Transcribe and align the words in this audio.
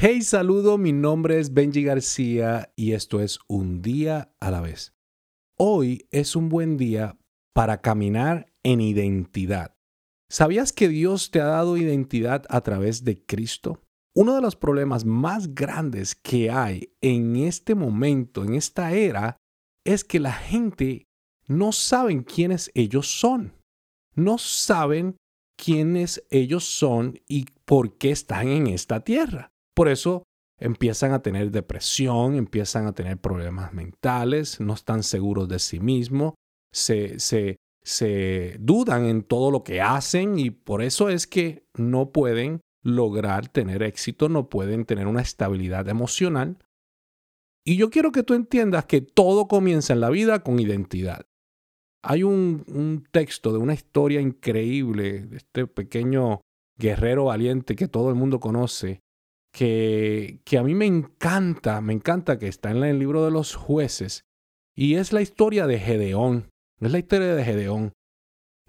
Hey, 0.00 0.22
saludo, 0.22 0.78
mi 0.78 0.92
nombre 0.92 1.40
es 1.40 1.52
Benji 1.52 1.82
García 1.82 2.72
y 2.76 2.92
esto 2.92 3.20
es 3.20 3.40
Un 3.48 3.82
día 3.82 4.32
a 4.38 4.52
la 4.52 4.60
vez. 4.60 4.94
Hoy 5.58 6.06
es 6.12 6.36
un 6.36 6.48
buen 6.48 6.76
día 6.76 7.18
para 7.52 7.80
caminar 7.80 8.46
en 8.62 8.80
identidad. 8.80 9.74
¿Sabías 10.30 10.72
que 10.72 10.86
Dios 10.86 11.32
te 11.32 11.40
ha 11.40 11.46
dado 11.46 11.76
identidad 11.76 12.44
a 12.48 12.60
través 12.60 13.02
de 13.02 13.26
Cristo? 13.26 13.82
Uno 14.14 14.36
de 14.36 14.40
los 14.40 14.54
problemas 14.54 15.04
más 15.04 15.52
grandes 15.52 16.14
que 16.14 16.48
hay 16.48 16.92
en 17.00 17.34
este 17.34 17.74
momento, 17.74 18.44
en 18.44 18.54
esta 18.54 18.92
era, 18.92 19.36
es 19.84 20.04
que 20.04 20.20
la 20.20 20.32
gente 20.32 21.08
no 21.48 21.72
saben 21.72 22.22
quiénes 22.22 22.70
ellos 22.74 23.08
son. 23.08 23.52
No 24.14 24.38
saben 24.38 25.16
quiénes 25.56 26.24
ellos 26.30 26.62
son 26.66 27.18
y 27.26 27.46
por 27.64 27.98
qué 27.98 28.12
están 28.12 28.46
en 28.46 28.68
esta 28.68 29.00
tierra. 29.00 29.50
Por 29.78 29.88
eso 29.88 30.24
empiezan 30.58 31.12
a 31.12 31.22
tener 31.22 31.52
depresión, 31.52 32.34
empiezan 32.34 32.88
a 32.88 32.94
tener 32.94 33.16
problemas 33.18 33.72
mentales, 33.72 34.58
no 34.58 34.74
están 34.74 35.04
seguros 35.04 35.48
de 35.48 35.60
sí 35.60 35.78
mismos, 35.78 36.34
se, 36.72 37.20
se, 37.20 37.58
se 37.84 38.56
dudan 38.58 39.04
en 39.04 39.22
todo 39.22 39.52
lo 39.52 39.62
que 39.62 39.80
hacen 39.80 40.36
y 40.36 40.50
por 40.50 40.82
eso 40.82 41.10
es 41.10 41.28
que 41.28 41.64
no 41.76 42.10
pueden 42.10 42.60
lograr 42.82 43.46
tener 43.46 43.84
éxito, 43.84 44.28
no 44.28 44.48
pueden 44.48 44.84
tener 44.84 45.06
una 45.06 45.22
estabilidad 45.22 45.88
emocional. 45.88 46.58
Y 47.64 47.76
yo 47.76 47.88
quiero 47.88 48.10
que 48.10 48.24
tú 48.24 48.34
entiendas 48.34 48.86
que 48.86 49.00
todo 49.00 49.46
comienza 49.46 49.92
en 49.92 50.00
la 50.00 50.10
vida 50.10 50.42
con 50.42 50.58
identidad. 50.58 51.24
Hay 52.02 52.24
un, 52.24 52.64
un 52.66 53.06
texto 53.12 53.52
de 53.52 53.58
una 53.58 53.74
historia 53.74 54.20
increíble 54.20 55.20
de 55.20 55.36
este 55.36 55.68
pequeño 55.68 56.40
guerrero 56.76 57.26
valiente 57.26 57.76
que 57.76 57.86
todo 57.86 58.08
el 58.08 58.16
mundo 58.16 58.40
conoce, 58.40 59.02
que, 59.52 60.40
que 60.44 60.58
a 60.58 60.62
mí 60.62 60.74
me 60.74 60.86
encanta, 60.86 61.80
me 61.80 61.92
encanta 61.92 62.38
que 62.38 62.48
está 62.48 62.70
en 62.70 62.82
el 62.82 62.98
libro 62.98 63.24
de 63.24 63.30
los 63.30 63.54
jueces, 63.54 64.24
y 64.74 64.94
es 64.94 65.12
la 65.12 65.22
historia 65.22 65.66
de 65.66 65.78
Gedeón. 65.80 66.50
Es 66.80 66.92
la 66.92 66.98
historia 66.98 67.34
de 67.34 67.44
Gedeón. 67.44 67.92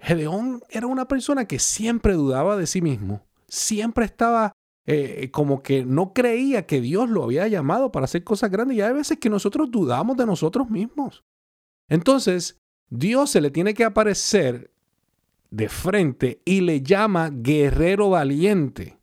Gedeón 0.00 0.62
era 0.68 0.86
una 0.86 1.06
persona 1.06 1.46
que 1.46 1.58
siempre 1.58 2.14
dudaba 2.14 2.56
de 2.56 2.66
sí 2.66 2.80
mismo, 2.80 3.26
siempre 3.46 4.06
estaba 4.06 4.52
eh, 4.86 5.30
como 5.30 5.62
que 5.62 5.84
no 5.84 6.12
creía 6.12 6.66
que 6.66 6.80
Dios 6.80 7.08
lo 7.08 7.22
había 7.22 7.46
llamado 7.46 7.92
para 7.92 8.04
hacer 8.04 8.24
cosas 8.24 8.50
grandes 8.50 8.78
y 8.78 8.80
hay 8.80 8.92
veces 8.92 9.18
que 9.18 9.30
nosotros 9.30 9.70
dudamos 9.70 10.16
de 10.16 10.26
nosotros 10.26 10.70
mismos. 10.70 11.22
Entonces, 11.88 12.58
Dios 12.88 13.30
se 13.30 13.40
le 13.40 13.50
tiene 13.50 13.74
que 13.74 13.84
aparecer 13.84 14.72
de 15.50 15.68
frente 15.68 16.40
y 16.44 16.62
le 16.62 16.82
llama 16.82 17.30
guerrero 17.30 18.10
valiente. 18.10 18.98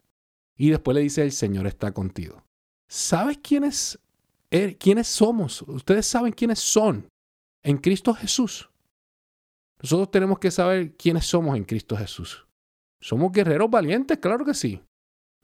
Y 0.58 0.72
después 0.72 0.96
le 0.96 1.02
dice, 1.02 1.22
el 1.22 1.32
Señor 1.32 1.68
está 1.68 1.92
contigo. 1.92 2.44
¿Sabes 2.90 3.38
quiénes, 3.38 4.00
er, 4.50 4.78
quiénes 4.78 5.08
somos? 5.08 5.62
Ustedes 5.64 6.06
saben 6.08 6.34
quiénes 6.34 6.60
son 6.60 7.08
en 7.64 7.78
Cristo 7.78 8.14
Jesús. 8.14 8.70
Nosotros 9.82 10.10
tenemos 10.10 10.40
que 10.40 10.50
saber 10.50 10.96
quiénes 10.96 11.26
somos 11.26 11.56
en 11.56 11.64
Cristo 11.64 11.96
Jesús. 11.96 12.48
Somos 13.00 13.32
guerreros 13.32 13.70
valientes, 13.70 14.18
claro 14.18 14.44
que 14.44 14.56
sí. 14.56 14.82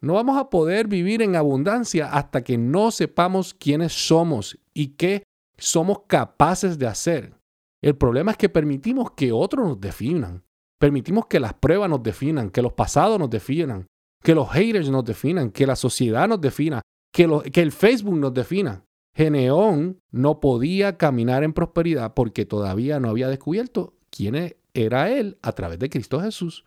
No 0.01 0.15
vamos 0.15 0.37
a 0.37 0.49
poder 0.49 0.87
vivir 0.87 1.21
en 1.21 1.35
abundancia 1.35 2.09
hasta 2.11 2.43
que 2.43 2.57
no 2.57 2.91
sepamos 2.91 3.53
quiénes 3.53 3.93
somos 3.93 4.57
y 4.73 4.87
qué 4.95 5.23
somos 5.57 6.01
capaces 6.07 6.77
de 6.79 6.87
hacer. 6.87 7.35
El 7.81 7.95
problema 7.95 8.31
es 8.31 8.37
que 8.37 8.49
permitimos 8.49 9.11
que 9.11 9.31
otros 9.31 9.67
nos 9.67 9.79
definan. 9.79 10.43
Permitimos 10.79 11.27
que 11.27 11.39
las 11.39 11.53
pruebas 11.53 11.89
nos 11.89 12.01
definan, 12.03 12.49
que 12.49 12.61
los 12.61 12.73
pasados 12.73 13.19
nos 13.19 13.29
definan, 13.29 13.85
que 14.23 14.33
los 14.33 14.49
haters 14.49 14.89
nos 14.89 15.05
definan, 15.05 15.51
que 15.51 15.67
la 15.67 15.75
sociedad 15.75 16.27
nos 16.27 16.41
defina, 16.41 16.81
que, 17.11 17.27
que 17.51 17.61
el 17.61 17.71
Facebook 17.71 18.17
nos 18.17 18.33
defina. 18.33 18.85
Geneón 19.15 19.99
no 20.11 20.39
podía 20.39 20.97
caminar 20.97 21.43
en 21.43 21.53
prosperidad 21.53 22.13
porque 22.15 22.45
todavía 22.45 22.99
no 22.99 23.09
había 23.09 23.27
descubierto 23.27 23.93
quién 24.09 24.55
era 24.73 25.11
él 25.11 25.37
a 25.41 25.51
través 25.51 25.77
de 25.77 25.89
Cristo 25.89 26.19
Jesús. 26.19 26.65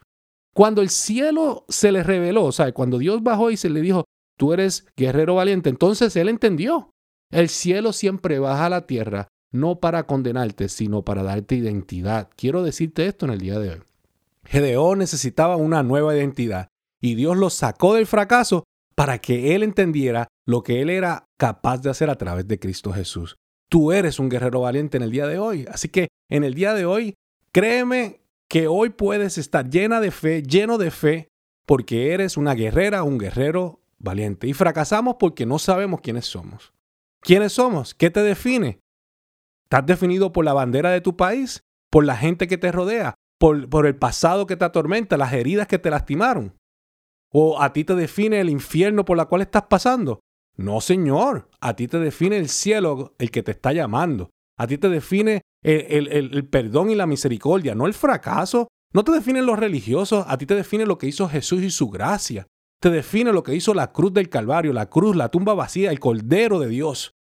Cuando 0.55 0.81
el 0.81 0.91
cielo 0.91 1.65
se 1.69 1.91
le 1.91 2.03
reveló, 2.03 2.45
o 2.45 2.53
sea, 2.53 2.73
cuando 2.73 2.99
Dios 2.99 3.23
bajó 3.23 3.51
y 3.51 3.57
se 3.57 3.69
le 3.69 3.81
dijo, 3.81 4.05
tú 4.39 4.53
eres 4.53 4.87
guerrero 4.97 5.35
valiente, 5.35 5.71
entonces 5.71 6.15
él 6.17 6.29
entendió. 6.29 6.91
El 7.31 7.49
cielo 7.49 7.93
siempre 7.93 8.39
baja 8.39 8.67
a 8.67 8.71
la 8.71 8.87
tierra, 8.87 9.29
no 9.53 9.81
para 9.81 10.07
condenarte, 10.07 10.69
sino 10.69 11.03
para 11.03 11.25
darte 11.25 11.57
identidad. 11.57 12.31
Quiero 12.37 12.63
decirte 12.63 13.07
esto 13.07 13.27
en 13.27 13.33
el 13.33 13.41
día 13.41 13.59
de 13.59 13.71
hoy. 13.71 13.83
Gedeón 14.45 14.99
necesitaba 15.01 15.57
una 15.57 15.83
nueva 15.83 16.15
identidad 16.15 16.69
y 17.01 17.15
Dios 17.15 17.37
lo 17.37 17.51
sacó 17.51 17.95
del 17.95 18.07
fracaso 18.07 18.65
para 18.95 19.19
que 19.19 19.55
él 19.55 19.63
entendiera 19.63 20.29
lo 20.47 20.63
que 20.63 20.81
él 20.81 20.91
era 20.91 21.27
capaz 21.39 21.83
de 21.83 21.91
hacer 21.91 22.11
a 22.11 22.17
través 22.17 22.49
de 22.49 22.59
Cristo 22.59 22.93
Jesús. 22.93 23.37
Tú 23.69 23.93
eres 23.93 24.19
un 24.19 24.29
guerrero 24.29 24.61
valiente 24.61 24.97
en 24.97 25.03
el 25.03 25.11
día 25.11 25.27
de 25.27 25.39
hoy. 25.39 25.67
Así 25.71 25.89
que 25.89 26.09
en 26.31 26.45
el 26.45 26.55
día 26.55 26.73
de 26.73 26.87
hoy, 26.87 27.15
créeme 27.53 28.21
que 28.49 28.69
hoy 28.69 28.91
puedes 28.91 29.39
estar 29.39 29.69
llena 29.69 30.01
de 30.01 30.11
fe, 30.11 30.43
lleno 30.43 30.79
de 30.79 30.91
fe, 30.91 31.29
porque 31.67 32.13
eres 32.13 32.37
una 32.37 32.55
guerrera, 32.55 33.03
un 33.03 33.19
guerrero 33.19 33.81
valiente. 33.99 34.47
Y 34.47 34.55
fracasamos 34.55 35.17
porque 35.19 35.47
no 35.47 35.59
sabemos 35.59 36.01
quiénes 36.01 36.27
somos. 36.27 36.73
¿Quiénes 37.21 37.53
somos? 37.53 37.95
¿Qué 37.95 38.11
te 38.11 38.23
define? 38.23 38.79
¿Estás 39.65 39.85
definido 39.85 40.33
por 40.33 40.45
la 40.45 40.53
bandera 40.53 40.91
de 40.91 41.01
tu 41.01 41.17
país? 41.17 41.61
¿Por 41.91 42.05
la 42.05 42.17
gente 42.17 42.47
que 42.47 42.57
te 42.57 42.71
rodea? 42.71 43.15
¿Por, 43.39 43.69
por 43.69 43.87
el 43.87 43.97
pasado 43.97 44.47
que 44.47 44.57
te 44.57 44.65
atormenta? 44.65 45.17
¿Las 45.17 45.33
heridas 45.33 45.67
que 45.67 45.81
te 45.81 45.91
lastimaron? 45.91 46.55
¿O 47.33 47.61
a 47.61 47.73
ti 47.73 47.85
te 47.85 47.95
define 47.95 48.41
el 48.41 48.51
infierno 48.51 49.05
por 49.05 49.17
la 49.17 49.27
cual 49.27 49.43
estás 49.43 49.65
pasando? 49.65 50.21
No, 50.57 50.81
Señor. 50.81 51.51
A 51.61 51.75
ti 51.77 51.89
te 51.89 51.99
define 51.99 52.39
el 52.39 52.49
cielo, 52.49 53.15
el 53.19 53.31
que 53.31 53.43
te 53.43 53.53
está 53.53 53.73
llamando. 53.73 54.31
A 54.57 54.67
ti 54.67 54.79
te 54.79 54.89
define 54.89 55.43
el, 55.63 56.09
el, 56.09 56.49
perdón 56.49 56.91
y 56.91 56.95
la 56.95 57.07
misericordia, 57.07 57.75
no 57.75 57.87
el 57.87 57.95
fracaso. 57.95 58.69
No 58.93 59.05
te 59.05 59.13
definen 59.13 59.45
los 59.45 59.59
religiosos, 59.59 60.25
a 60.27 60.39
ti 60.39 60.47
te 60.47 60.55
define 60.55 60.87
lo 60.87 60.97
que 60.97 61.09
hizo 61.09 61.29
Jesús 61.29 61.63
y 61.63 61.71
su 61.71 61.91
gracia. 61.91 62.47
Te 62.81 62.91
define 62.91 63.33
lo 63.33 63.43
que 63.43 63.55
hizo 63.55 63.75
la 63.75 63.93
cruz 63.93 64.13
del 64.13 64.29
Calvario, 64.29 64.73
la 64.73 64.89
cruz, 64.89 65.17
la 65.17 65.29
tumba 65.29 65.55
vacía, 65.55 65.91
el 65.91 66.01
Cordero 66.01 66.59
de 66.59 66.69
Dios. 66.69 67.13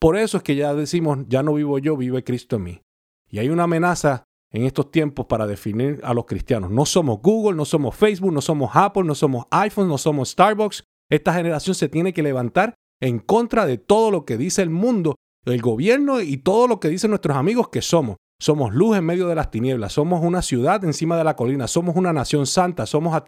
Por 0.00 0.16
eso 0.16 0.38
es 0.38 0.42
que 0.42 0.54
ya 0.56 0.74
decimos, 0.74 1.18
ya 1.28 1.42
no 1.42 1.54
vivo 1.54 1.78
yo, 1.78 1.96
vive 1.96 2.24
Cristo 2.24 2.56
en 2.56 2.62
mí. 2.62 2.82
Y 3.28 3.40
hay 3.40 3.48
una 3.48 3.64
amenaza 3.64 4.24
en 4.52 4.64
estos 4.64 4.90
tiempos 4.90 5.26
para 5.26 5.46
definir 5.46 6.00
a 6.02 6.14
los 6.14 6.24
cristianos. 6.24 6.70
No 6.70 6.86
somos 6.86 7.20
Google, 7.20 7.56
no 7.56 7.64
somos 7.64 7.94
Facebook, 7.94 8.32
no 8.32 8.40
somos 8.40 8.70
Apple, 8.74 9.04
no 9.04 9.14
somos 9.14 9.46
iPhone, 9.50 9.88
no 9.88 9.98
somos 9.98 10.30
Starbucks. 10.30 10.84
Esta 11.10 11.34
generación 11.34 11.74
se 11.74 11.88
tiene 11.88 12.12
que 12.12 12.22
levantar 12.22 12.74
en 13.00 13.18
contra 13.18 13.66
de 13.66 13.78
todo 13.78 14.10
lo 14.10 14.24
que 14.24 14.36
dice 14.36 14.62
el 14.62 14.70
mundo, 14.70 15.16
el 15.44 15.60
gobierno 15.60 16.20
y 16.20 16.38
todo 16.38 16.66
lo 16.66 16.80
que 16.80 16.88
dicen 16.88 17.10
nuestros 17.10 17.36
amigos 17.36 17.68
que 17.68 17.82
somos. 17.82 18.16
Somos 18.40 18.72
luz 18.72 18.96
en 18.96 19.04
medio 19.04 19.26
de 19.26 19.34
las 19.34 19.50
tinieblas, 19.50 19.94
somos 19.94 20.22
una 20.22 20.42
ciudad 20.42 20.84
encima 20.84 21.16
de 21.16 21.24
la 21.24 21.34
colina, 21.34 21.66
somos 21.66 21.96
una 21.96 22.12
nación 22.12 22.46
santa, 22.46 22.86
somos 22.86 23.20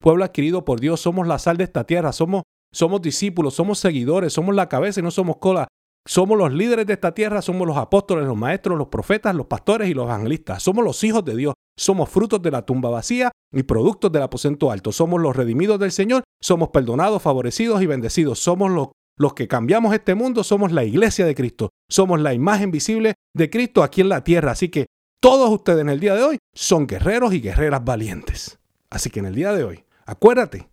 pueblo 0.00 0.24
adquirido 0.24 0.64
por 0.64 0.80
Dios, 0.80 1.00
somos 1.00 1.26
la 1.28 1.38
sal 1.38 1.56
de 1.56 1.64
esta 1.64 1.84
tierra, 1.84 2.12
somos, 2.12 2.42
somos 2.72 3.00
discípulos, 3.00 3.54
somos 3.54 3.78
seguidores, 3.78 4.32
somos 4.32 4.56
la 4.56 4.68
cabeza 4.68 4.98
y 4.98 5.02
no 5.04 5.12
somos 5.12 5.36
cola, 5.36 5.68
somos 6.06 6.38
los 6.38 6.52
líderes 6.52 6.86
de 6.86 6.92
esta 6.92 7.12
tierra, 7.12 7.42
somos 7.42 7.66
los 7.66 7.76
apóstoles, 7.76 8.26
los 8.26 8.36
maestros, 8.36 8.78
los 8.78 8.86
profetas, 8.86 9.34
los 9.34 9.46
pastores 9.46 9.90
y 9.90 9.94
los 9.94 10.06
evangelistas. 10.06 10.62
Somos 10.62 10.84
los 10.84 11.02
hijos 11.02 11.24
de 11.24 11.34
Dios. 11.34 11.54
Somos 11.76 12.08
frutos 12.08 12.40
de 12.40 12.52
la 12.52 12.64
tumba 12.64 12.90
vacía 12.90 13.32
y 13.52 13.64
productos 13.64 14.12
del 14.12 14.22
aposento 14.22 14.70
alto. 14.70 14.92
Somos 14.92 15.20
los 15.20 15.34
redimidos 15.34 15.80
del 15.80 15.90
Señor. 15.90 16.22
Somos 16.40 16.68
perdonados, 16.68 17.20
favorecidos 17.20 17.82
y 17.82 17.86
bendecidos. 17.86 18.38
Somos 18.38 18.70
los, 18.70 18.88
los 19.18 19.34
que 19.34 19.48
cambiamos 19.48 19.92
este 19.92 20.14
mundo. 20.14 20.44
Somos 20.44 20.70
la 20.70 20.84
iglesia 20.84 21.26
de 21.26 21.34
Cristo. 21.34 21.70
Somos 21.90 22.20
la 22.20 22.32
imagen 22.32 22.70
visible 22.70 23.14
de 23.34 23.50
Cristo 23.50 23.82
aquí 23.82 24.00
en 24.00 24.08
la 24.08 24.22
tierra. 24.22 24.52
Así 24.52 24.68
que 24.68 24.86
todos 25.20 25.50
ustedes 25.50 25.80
en 25.80 25.88
el 25.88 25.98
día 25.98 26.14
de 26.14 26.22
hoy 26.22 26.38
son 26.54 26.86
guerreros 26.86 27.34
y 27.34 27.40
guerreras 27.40 27.84
valientes. 27.84 28.60
Así 28.90 29.10
que 29.10 29.18
en 29.18 29.26
el 29.26 29.34
día 29.34 29.52
de 29.52 29.64
hoy, 29.64 29.84
acuérdate 30.04 30.68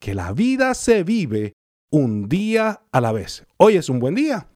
que 0.00 0.14
la 0.14 0.32
vida 0.32 0.72
se 0.72 1.04
vive 1.04 1.52
un 1.90 2.26
día 2.26 2.80
a 2.90 3.00
la 3.02 3.12
vez. 3.12 3.44
Hoy 3.58 3.76
es 3.76 3.90
un 3.90 3.98
buen 3.98 4.14
día 4.14 4.48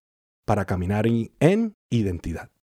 para 0.44 0.64
caminar 0.64 1.06
en 1.06 1.74
identidad. 1.90 2.52